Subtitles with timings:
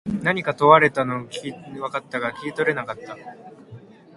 [0.23, 3.15] 何か問われたのは分かったが、聞き取れなかった。